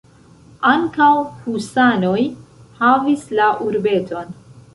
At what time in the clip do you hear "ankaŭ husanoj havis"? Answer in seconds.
0.69-3.27